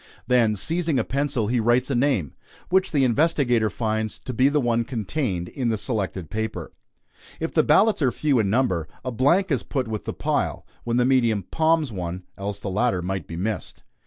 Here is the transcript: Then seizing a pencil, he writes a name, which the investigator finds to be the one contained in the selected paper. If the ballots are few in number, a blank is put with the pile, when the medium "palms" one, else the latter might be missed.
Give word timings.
Then 0.25 0.55
seizing 0.55 0.97
a 0.97 1.03
pencil, 1.03 1.45
he 1.45 1.59
writes 1.59 1.91
a 1.91 1.93
name, 1.93 2.33
which 2.69 2.91
the 2.91 3.03
investigator 3.05 3.69
finds 3.69 4.17
to 4.25 4.33
be 4.33 4.49
the 4.49 4.59
one 4.59 4.83
contained 4.83 5.47
in 5.49 5.69
the 5.69 5.77
selected 5.77 6.31
paper. 6.31 6.71
If 7.39 7.51
the 7.51 7.61
ballots 7.61 8.01
are 8.01 8.11
few 8.11 8.39
in 8.39 8.49
number, 8.49 8.87
a 9.05 9.11
blank 9.11 9.51
is 9.51 9.61
put 9.61 9.87
with 9.87 10.05
the 10.05 10.13
pile, 10.13 10.65
when 10.85 10.97
the 10.97 11.05
medium 11.05 11.43
"palms" 11.43 11.91
one, 11.91 12.23
else 12.35 12.57
the 12.57 12.71
latter 12.71 13.03
might 13.03 13.27
be 13.27 13.35
missed. 13.35 13.83